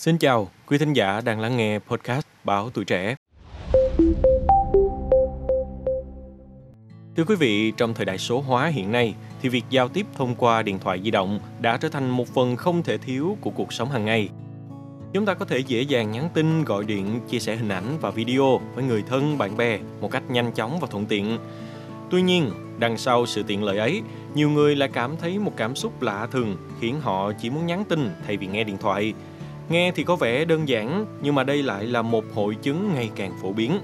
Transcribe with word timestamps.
Xin 0.00 0.18
chào, 0.18 0.48
quý 0.66 0.78
thính 0.78 0.92
giả 0.92 1.20
đang 1.24 1.40
lắng 1.40 1.56
nghe 1.56 1.78
podcast 1.78 2.26
Báo 2.44 2.70
Tuổi 2.70 2.84
Trẻ. 2.84 3.14
Thưa 7.16 7.24
quý 7.26 7.34
vị, 7.38 7.72
trong 7.76 7.94
thời 7.94 8.06
đại 8.06 8.18
số 8.18 8.40
hóa 8.40 8.66
hiện 8.66 8.92
nay 8.92 9.14
thì 9.42 9.48
việc 9.48 9.64
giao 9.70 9.88
tiếp 9.88 10.06
thông 10.14 10.34
qua 10.34 10.62
điện 10.62 10.78
thoại 10.78 11.00
di 11.04 11.10
động 11.10 11.40
đã 11.60 11.76
trở 11.76 11.88
thành 11.88 12.10
một 12.10 12.28
phần 12.28 12.56
không 12.56 12.82
thể 12.82 12.98
thiếu 12.98 13.36
của 13.40 13.50
cuộc 13.50 13.72
sống 13.72 13.90
hàng 13.90 14.04
ngày. 14.04 14.28
Chúng 15.12 15.26
ta 15.26 15.34
có 15.34 15.44
thể 15.44 15.58
dễ 15.58 15.82
dàng 15.82 16.10
nhắn 16.10 16.28
tin, 16.34 16.64
gọi 16.64 16.84
điện, 16.84 17.20
chia 17.28 17.38
sẻ 17.38 17.56
hình 17.56 17.68
ảnh 17.68 17.98
và 18.00 18.10
video 18.10 18.60
với 18.74 18.84
người 18.84 19.02
thân, 19.08 19.38
bạn 19.38 19.56
bè 19.56 19.78
một 20.00 20.10
cách 20.10 20.30
nhanh 20.30 20.52
chóng 20.52 20.80
và 20.80 20.86
thuận 20.90 21.06
tiện. 21.06 21.38
Tuy 22.10 22.22
nhiên, 22.22 22.50
đằng 22.78 22.98
sau 22.98 23.26
sự 23.26 23.42
tiện 23.42 23.62
lợi 23.62 23.78
ấy, 23.78 24.02
nhiều 24.34 24.50
người 24.50 24.76
lại 24.76 24.88
cảm 24.92 25.16
thấy 25.16 25.38
một 25.38 25.52
cảm 25.56 25.76
xúc 25.76 26.02
lạ 26.02 26.28
thường 26.32 26.56
khiến 26.80 27.00
họ 27.00 27.32
chỉ 27.32 27.50
muốn 27.50 27.66
nhắn 27.66 27.84
tin 27.88 28.10
thay 28.26 28.36
vì 28.36 28.46
nghe 28.46 28.64
điện 28.64 28.78
thoại– 28.78 29.14
Nghe 29.70 29.92
thì 29.92 30.04
có 30.04 30.16
vẻ 30.16 30.44
đơn 30.44 30.68
giản, 30.68 31.06
nhưng 31.22 31.34
mà 31.34 31.44
đây 31.44 31.62
lại 31.62 31.86
là 31.86 32.02
một 32.02 32.24
hội 32.34 32.54
chứng 32.62 32.94
ngày 32.94 33.10
càng 33.16 33.32
phổ 33.42 33.52
biến. 33.52 33.80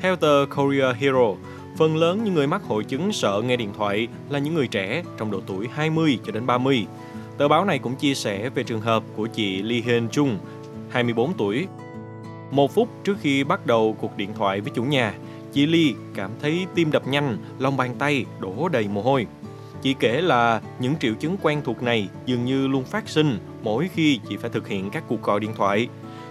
Theo 0.00 0.16
tờ 0.16 0.46
Korea 0.56 0.92
Hero, 0.92 1.34
phần 1.78 1.96
lớn 1.96 2.24
những 2.24 2.34
người 2.34 2.46
mắc 2.46 2.62
hội 2.62 2.84
chứng 2.84 3.12
sợ 3.12 3.42
nghe 3.44 3.56
điện 3.56 3.72
thoại 3.76 4.08
là 4.30 4.38
những 4.38 4.54
người 4.54 4.68
trẻ 4.68 5.02
trong 5.18 5.30
độ 5.30 5.40
tuổi 5.46 5.68
20 5.72 6.18
cho 6.26 6.32
đến 6.32 6.46
30. 6.46 6.86
Tờ 7.38 7.48
báo 7.48 7.64
này 7.64 7.78
cũng 7.78 7.96
chia 7.96 8.14
sẻ 8.14 8.50
về 8.50 8.62
trường 8.62 8.80
hợp 8.80 9.02
của 9.16 9.26
chị 9.26 9.62
Lee 9.62 9.80
Hyun 9.80 10.08
Chung, 10.08 10.38
24 10.90 11.32
tuổi. 11.32 11.66
Một 12.50 12.74
phút 12.74 12.88
trước 13.04 13.16
khi 13.20 13.44
bắt 13.44 13.66
đầu 13.66 13.96
cuộc 14.00 14.16
điện 14.16 14.30
thoại 14.34 14.60
với 14.60 14.72
chủ 14.74 14.82
nhà, 14.84 15.14
chị 15.52 15.66
Lee 15.66 15.92
cảm 16.14 16.30
thấy 16.42 16.66
tim 16.74 16.90
đập 16.90 17.06
nhanh, 17.06 17.38
lòng 17.58 17.76
bàn 17.76 17.94
tay 17.98 18.24
đổ 18.40 18.68
đầy 18.68 18.88
mồ 18.88 19.02
hôi. 19.02 19.26
Chị 19.84 19.94
kể 20.00 20.20
là 20.20 20.60
những 20.78 20.94
triệu 21.00 21.14
chứng 21.14 21.36
quen 21.42 21.62
thuộc 21.64 21.82
này 21.82 22.08
dường 22.26 22.44
như 22.44 22.66
luôn 22.66 22.84
phát 22.84 23.08
sinh 23.08 23.38
mỗi 23.62 23.88
khi 23.94 24.20
chị 24.28 24.36
phải 24.36 24.50
thực 24.50 24.68
hiện 24.68 24.90
các 24.90 25.04
cuộc 25.08 25.22
gọi 25.22 25.40
điện 25.40 25.52
thoại. 25.56 25.88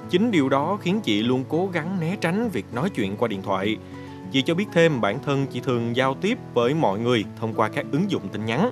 Chính 0.10 0.32
điều 0.32 0.50
đó 0.50 0.78
khiến 0.82 1.02
chị 1.04 1.24
luôn 1.24 1.44
cố 1.50 1.70
gắng 1.74 2.00
né 2.00 2.18
tránh 2.22 2.50
việc 2.50 2.66
nói 2.74 2.90
chuyện 2.90 3.18
qua 3.18 3.28
điện 3.28 3.42
thoại. 3.42 3.78
Chị 4.32 4.42
cho 4.42 4.56
biết 4.56 4.66
thêm 4.74 5.02
bản 5.02 5.20
thân 5.26 5.48
chị 5.48 5.60
thường 5.60 5.96
giao 5.96 6.14
tiếp 6.14 6.38
với 6.54 6.74
mọi 6.74 7.00
người 7.00 7.26
thông 7.40 7.54
qua 7.54 7.70
các 7.70 7.86
ứng 7.92 8.12
dụng 8.12 8.28
tin 8.32 8.46
nhắn. 8.46 8.72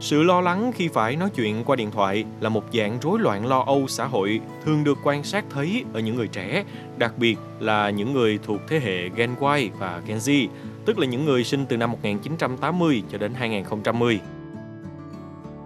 Sự 0.00 0.22
lo 0.22 0.40
lắng 0.40 0.72
khi 0.74 0.88
phải 0.88 1.16
nói 1.16 1.30
chuyện 1.34 1.64
qua 1.64 1.76
điện 1.76 1.90
thoại 1.90 2.24
là 2.40 2.48
một 2.48 2.64
dạng 2.72 2.98
rối 3.02 3.20
loạn 3.20 3.46
lo 3.46 3.64
âu 3.66 3.86
xã 3.88 4.06
hội 4.06 4.40
thường 4.64 4.84
được 4.84 4.98
quan 5.04 5.24
sát 5.24 5.44
thấy 5.50 5.84
ở 5.92 6.00
những 6.00 6.16
người 6.16 6.28
trẻ, 6.28 6.64
đặc 6.96 7.18
biệt 7.18 7.36
là 7.60 7.90
những 7.90 8.12
người 8.12 8.38
thuộc 8.42 8.60
thế 8.68 8.80
hệ 8.80 9.08
Gen 9.08 9.30
Y 9.56 9.70
và 9.78 10.02
Gen 10.06 10.18
Z, 10.18 10.48
tức 10.86 10.98
là 10.98 11.06
những 11.06 11.24
người 11.24 11.44
sinh 11.44 11.66
từ 11.66 11.76
năm 11.76 11.92
1980 11.92 13.02
cho 13.12 13.18
đến 13.18 13.34
2010. 13.34 14.20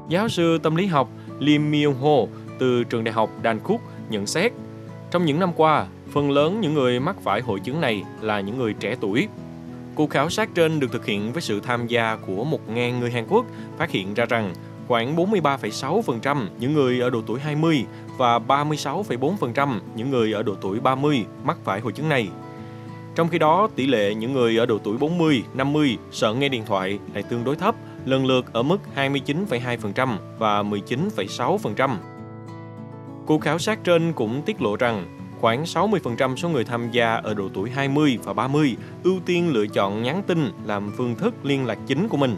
Giáo 0.09 0.29
sư 0.29 0.59
tâm 0.59 0.77
lý 0.77 0.87
học 0.87 1.09
Lim 1.39 1.71
Myung 1.71 1.95
Ho 1.95 2.39
từ 2.59 2.85
trường 2.85 3.05
đại 3.05 3.13
học 3.13 3.31
Đan 3.43 3.61
nhận 4.11 4.27
xét, 4.27 4.53
trong 5.11 5.25
những 5.25 5.41
năm 5.41 5.53
qua, 5.57 5.87
phần 6.11 6.31
lớn 6.31 6.61
những 6.61 6.75
người 6.75 7.01
mắc 7.01 7.17
phải 7.23 7.41
hội 7.41 7.61
chứng 7.61 7.81
này 7.81 8.05
là 8.21 8.41
những 8.41 8.59
người 8.59 8.75
trẻ 8.75 8.97
tuổi. 9.01 9.29
Cuộc 9.95 10.11
khảo 10.11 10.31
sát 10.31 10.49
trên 10.55 10.81
được 10.81 10.93
thực 10.93 11.07
hiện 11.07 11.33
với 11.33 11.43
sự 11.43 11.61
tham 11.61 11.87
gia 11.87 12.17
của 12.17 12.47
1.000 12.69 12.99
người 12.99 13.11
Hàn 13.11 13.27
Quốc 13.29 13.47
phát 13.79 13.91
hiện 13.91 14.15
ra 14.15 14.25
rằng 14.25 14.55
khoảng 14.89 15.17
43,6% 15.17 16.47
những 16.59 16.75
người 16.75 17.01
ở 17.01 17.11
độ 17.11 17.23
tuổi 17.27 17.41
20 17.41 17.85
và 18.17 18.39
36,4% 18.39 19.79
những 19.95 20.11
người 20.11 20.33
ở 20.33 20.43
độ 20.43 20.55
tuổi 20.61 20.81
30 20.81 21.25
mắc 21.45 21.59
phải 21.65 21.81
hội 21.81 21.93
chứng 21.93 22.09
này. 22.09 22.29
Trong 23.19 23.29
khi 23.29 23.39
đó, 23.39 23.69
tỷ 23.77 23.87
lệ 23.87 24.15
những 24.15 24.33
người 24.33 24.57
ở 24.57 24.67
độ 24.67 24.79
tuổi 24.79 24.99
40, 24.99 25.43
50 25.55 25.99
sợ 26.11 26.35
nghe 26.35 26.49
điện 26.49 26.63
thoại 26.67 26.99
lại 27.15 27.23
tương 27.23 27.45
đối 27.45 27.57
thấp, 27.57 27.75
lần 28.05 28.27
lượt 28.27 28.53
ở 28.53 28.63
mức 28.63 28.79
29,2% 28.97 30.17
và 30.39 30.63
19,6%. 30.63 31.97
Cuộc 33.27 33.41
khảo 33.41 33.59
sát 33.59 33.85
trên 33.85 34.13
cũng 34.13 34.43
tiết 34.43 34.63
lộ 34.63 34.77
rằng 34.77 35.05
khoảng 35.41 35.65
60% 35.65 36.37
số 36.37 36.49
người 36.49 36.65
tham 36.65 36.91
gia 36.91 37.15
ở 37.15 37.35
độ 37.35 37.49
tuổi 37.55 37.71
20 37.71 38.19
và 38.25 38.33
30 38.33 38.77
ưu 39.05 39.17
tiên 39.27 39.51
lựa 39.53 39.67
chọn 39.67 40.03
nhắn 40.03 40.23
tin 40.27 40.53
làm 40.65 40.93
phương 40.97 41.15
thức 41.15 41.35
liên 41.43 41.67
lạc 41.67 41.79
chính 41.87 42.09
của 42.09 42.17
mình. 42.17 42.37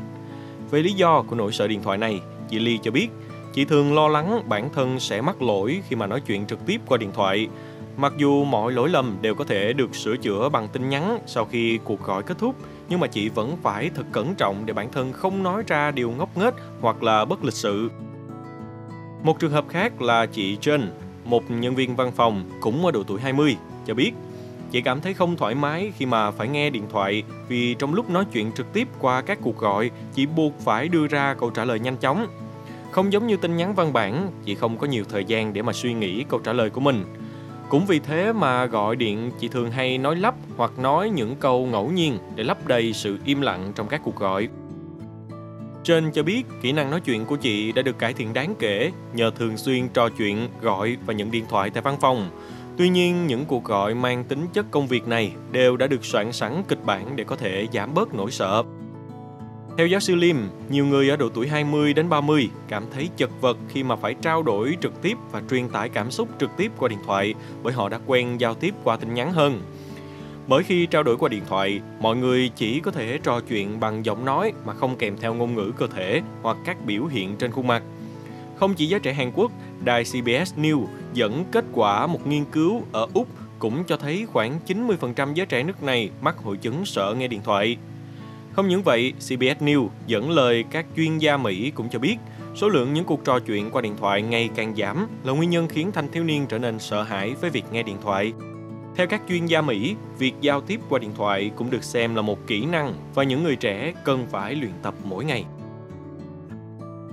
Về 0.70 0.82
lý 0.82 0.92
do 0.92 1.22
của 1.22 1.36
nỗi 1.36 1.52
sợ 1.52 1.68
điện 1.68 1.82
thoại 1.82 1.98
này, 1.98 2.20
chị 2.50 2.58
Ly 2.58 2.78
cho 2.82 2.91
biết, 2.91 3.08
chị 3.54 3.64
thường 3.64 3.94
lo 3.94 4.08
lắng 4.08 4.42
bản 4.48 4.70
thân 4.74 5.00
sẽ 5.00 5.20
mắc 5.20 5.42
lỗi 5.42 5.82
khi 5.88 5.97
mà 5.97 6.06
nói 6.06 6.20
chuyện 6.20 6.47
trực 6.47 6.66
tiếp 6.66 6.80
qua 6.86 6.98
điện 6.98 7.10
thoại. 7.14 7.48
Mặc 8.00 8.12
dù 8.16 8.44
mọi 8.44 8.72
lỗi 8.72 8.88
lầm 8.88 9.16
đều 9.20 9.34
có 9.34 9.44
thể 9.44 9.72
được 9.72 9.94
sửa 9.94 10.16
chữa 10.16 10.48
bằng 10.48 10.68
tin 10.68 10.88
nhắn 10.88 11.18
sau 11.26 11.44
khi 11.44 11.78
cuộc 11.84 12.02
gọi 12.04 12.22
kết 12.22 12.38
thúc, 12.38 12.56
nhưng 12.88 13.00
mà 13.00 13.06
chị 13.06 13.28
vẫn 13.28 13.56
phải 13.62 13.90
thật 13.94 14.02
cẩn 14.12 14.34
trọng 14.34 14.66
để 14.66 14.72
bản 14.72 14.92
thân 14.92 15.12
không 15.12 15.42
nói 15.42 15.62
ra 15.66 15.90
điều 15.90 16.10
ngốc 16.10 16.36
nghếch 16.36 16.54
hoặc 16.80 17.02
là 17.02 17.24
bất 17.24 17.44
lịch 17.44 17.54
sự. 17.54 17.90
Một 19.22 19.38
trường 19.38 19.50
hợp 19.50 19.64
khác 19.68 20.02
là 20.02 20.26
chị 20.26 20.56
Jen, 20.60 20.80
một 21.24 21.50
nhân 21.50 21.74
viên 21.74 21.96
văn 21.96 22.12
phòng 22.12 22.44
cũng 22.60 22.86
ở 22.86 22.90
độ 22.92 23.02
tuổi 23.02 23.20
20, 23.20 23.56
cho 23.86 23.94
biết 23.94 24.12
chị 24.70 24.80
cảm 24.80 25.00
thấy 25.00 25.14
không 25.14 25.36
thoải 25.36 25.54
mái 25.54 25.92
khi 25.96 26.06
mà 26.06 26.30
phải 26.30 26.48
nghe 26.48 26.70
điện 26.70 26.84
thoại 26.92 27.22
vì 27.48 27.74
trong 27.74 27.94
lúc 27.94 28.10
nói 28.10 28.24
chuyện 28.32 28.52
trực 28.52 28.72
tiếp 28.72 28.88
qua 28.98 29.22
các 29.22 29.38
cuộc 29.42 29.58
gọi, 29.58 29.90
chị 30.14 30.26
buộc 30.26 30.52
phải 30.60 30.88
đưa 30.88 31.06
ra 31.06 31.34
câu 31.34 31.50
trả 31.50 31.64
lời 31.64 31.80
nhanh 31.80 31.96
chóng. 31.96 32.26
Không 32.90 33.12
giống 33.12 33.26
như 33.26 33.36
tin 33.36 33.56
nhắn 33.56 33.74
văn 33.74 33.92
bản, 33.92 34.30
chị 34.44 34.54
không 34.54 34.78
có 34.78 34.86
nhiều 34.86 35.04
thời 35.08 35.24
gian 35.24 35.52
để 35.52 35.62
mà 35.62 35.72
suy 35.72 35.94
nghĩ 35.94 36.24
câu 36.28 36.40
trả 36.44 36.52
lời 36.52 36.70
của 36.70 36.80
mình. 36.80 37.04
Cũng 37.70 37.86
vì 37.86 37.98
thế 37.98 38.32
mà 38.32 38.66
gọi 38.66 38.97
điện 38.97 39.31
chị 39.41 39.48
thường 39.48 39.70
hay 39.70 39.98
nói 39.98 40.16
lắp 40.16 40.34
hoặc 40.56 40.78
nói 40.78 41.10
những 41.10 41.36
câu 41.36 41.66
ngẫu 41.66 41.91
nhiên 41.91 42.19
để 42.34 42.44
lấp 42.44 42.66
đầy 42.66 42.92
sự 42.92 43.19
im 43.25 43.41
lặng 43.41 43.72
trong 43.75 43.88
các 43.88 44.00
cuộc 44.04 44.16
gọi. 44.16 44.48
Trên 45.84 46.12
cho 46.12 46.22
biết 46.22 46.42
kỹ 46.62 46.72
năng 46.72 46.91
nói 46.91 47.00
chuyện 47.00 47.25
của 47.25 47.36
chị 47.36 47.72
đã 47.72 47.82
được 47.82 47.98
cải 47.98 48.12
thiện 48.12 48.32
đáng 48.32 48.54
kể 48.59 48.91
nhờ 49.14 49.30
thường 49.30 49.56
xuyên 49.56 49.88
trò 49.88 50.09
chuyện, 50.09 50.48
gọi 50.60 50.97
và 51.06 51.14
nhận 51.14 51.30
điện 51.30 51.44
thoại 51.48 51.70
tại 51.70 51.82
văn 51.82 51.97
phòng. 52.00 52.30
Tuy 52.76 52.88
nhiên, 52.88 53.26
những 53.26 53.44
cuộc 53.44 53.64
gọi 53.64 53.94
mang 53.94 54.25
tính 54.25 54.47
chất 54.53 54.70
công 54.70 54.86
việc 54.86 55.09
này 55.09 55.32
đều 55.53 55.76
đã 55.76 55.86
được 55.86 56.04
soạn 56.04 56.32
sẵn 56.32 56.62
kịch 56.69 56.84
bản 56.84 57.16
để 57.16 57.25
có 57.25 57.36
thể 57.36 57.66
giảm 57.72 57.94
bớt 57.94 58.14
nỗi 58.14 58.30
sợ. 58.30 58.62
Theo 59.76 59.86
giáo 59.86 60.00
sư 60.00 60.14
Lim, 60.14 60.48
nhiều 60.69 60.86
người 60.86 61.08
ở 61.08 61.16
độ 61.16 61.28
tuổi 61.34 61.48
20 61.48 61.92
đến 61.92 62.08
30 62.08 62.48
cảm 62.69 62.84
thấy 62.94 63.08
chật 63.16 63.31
vật 63.41 63.58
khi 63.69 63.82
mà 63.82 63.97
phải 63.97 64.14
trao 64.14 64.42
đổi 64.42 64.76
trực 64.81 65.03
tiếp 65.03 65.19
và 65.31 65.42
truyền 65.50 65.69
tải 65.69 65.88
cảm 65.88 66.10
xúc 66.10 66.28
trực 66.41 66.50
tiếp 66.56 66.72
qua 66.78 66.88
điện 66.88 66.98
thoại 67.06 67.34
bởi 67.62 67.72
họ 67.72 67.88
đã 67.88 67.98
quen 68.06 68.41
giao 68.41 68.54
tiếp 68.54 68.75
qua 68.84 68.97
tin 68.97 69.14
nhắn 69.14 69.32
hơn. 69.32 69.60
Bởi 70.47 70.62
khi 70.62 70.86
trao 70.86 71.03
đổi 71.03 71.16
qua 71.16 71.28
điện 71.28 71.42
thoại, 71.48 71.80
mọi 72.00 72.16
người 72.16 72.50
chỉ 72.56 72.80
có 72.80 72.91
thể 72.91 73.19
trò 73.22 73.41
chuyện 73.41 73.80
bằng 73.80 74.04
giọng 74.04 74.25
nói 74.25 74.53
mà 74.64 74.75
không 74.75 74.97
kèm 74.97 75.16
theo 75.20 75.34
ngôn 75.34 75.54
ngữ 75.54 75.72
cơ 75.78 75.86
thể 75.86 76.22
hoặc 76.42 76.56
các 76.64 76.76
biểu 76.86 77.06
hiện 77.06 77.36
trên 77.36 77.50
khuôn 77.50 77.66
mặt. 77.66 77.82
Không 78.56 78.75
chỉ 78.75 78.86
giới 78.86 79.00
trẻ 79.00 79.12
Hàn 79.12 79.32
Quốc, 79.34 79.53
đài 79.84 80.04
CBS 80.04 80.54
News 80.56 80.86
dẫn 81.14 81.44
kết 81.53 81.64
quả 81.72 82.06
một 82.06 82.26
nghiên 82.26 82.44
cứu 82.44 82.82
ở 82.92 83.06
Úc 83.14 83.28
cũng 83.59 83.84
cho 83.84 83.97
thấy 83.97 84.26
khoảng 84.32 84.59
90% 84.66 85.34
giới 85.34 85.47
trẻ 85.47 85.62
nước 85.62 85.82
này 85.82 86.10
mắc 86.20 86.36
hội 86.38 86.56
chứng 86.56 86.84
sợ 86.84 87.14
nghe 87.19 87.28
điện 87.28 87.41
thoại. 87.44 87.76
Không 88.52 88.68
những 88.68 88.82
vậy, 88.82 89.12
CBS 89.16 89.62
News 89.62 89.88
dẫn 90.06 90.30
lời 90.30 90.64
các 90.70 90.86
chuyên 90.96 91.18
gia 91.18 91.36
Mỹ 91.36 91.70
cũng 91.74 91.88
cho 91.88 91.98
biết 91.98 92.16
số 92.54 92.68
lượng 92.68 92.94
những 92.94 93.04
cuộc 93.04 93.24
trò 93.24 93.38
chuyện 93.38 93.70
qua 93.70 93.82
điện 93.82 93.96
thoại 94.00 94.22
ngày 94.22 94.50
càng 94.54 94.74
giảm 94.76 95.06
là 95.24 95.32
nguyên 95.32 95.50
nhân 95.50 95.68
khiến 95.68 95.92
thanh 95.92 96.10
thiếu 96.12 96.24
niên 96.24 96.46
trở 96.46 96.58
nên 96.58 96.78
sợ 96.78 97.02
hãi 97.02 97.34
với 97.40 97.50
việc 97.50 97.64
nghe 97.72 97.82
điện 97.82 97.96
thoại. 98.02 98.32
Theo 98.96 99.06
các 99.06 99.22
chuyên 99.28 99.46
gia 99.46 99.62
Mỹ, 99.62 99.96
việc 100.18 100.34
giao 100.40 100.60
tiếp 100.60 100.80
qua 100.88 100.98
điện 100.98 101.12
thoại 101.16 101.50
cũng 101.56 101.70
được 101.70 101.84
xem 101.84 102.14
là 102.14 102.22
một 102.22 102.46
kỹ 102.46 102.66
năng 102.66 102.94
và 103.14 103.22
những 103.22 103.42
người 103.42 103.56
trẻ 103.56 103.92
cần 104.04 104.26
phải 104.30 104.54
luyện 104.54 104.72
tập 104.82 104.94
mỗi 105.04 105.24
ngày. 105.24 105.44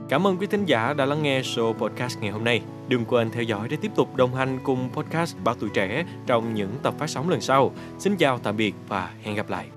Cảm 0.10 0.28
ơn 0.28 0.38
quý 0.38 0.48
thính 0.48 0.66
giả 0.66 0.94
đã 0.94 1.06
lắng 1.06 1.24
nghe 1.24 1.42
show 1.42 1.74
podcast 1.74 2.20
ngày 2.20 2.32
hôm 2.32 2.44
nay. 2.44 2.62
Đừng 2.88 3.06
quên 3.06 3.30
theo 3.30 3.44
dõi 3.44 3.68
để 3.70 3.78
tiếp 3.82 3.92
tục 3.96 4.16
đồng 4.16 4.36
hành 4.36 4.60
cùng 4.64 4.90
podcast 4.94 5.36
Báo 5.44 5.56
Tuổi 5.60 5.70
Trẻ 5.74 6.06
trong 6.28 6.54
những 6.54 6.72
tập 6.84 6.94
phát 6.98 7.10
sóng 7.10 7.30
lần 7.30 7.42
sau. 7.42 7.72
Xin 8.00 8.16
chào 8.16 8.40
tạm 8.40 8.58
biệt 8.58 8.76
và 8.88 9.14
hẹn 9.24 9.36
gặp 9.36 9.50
lại. 9.50 9.77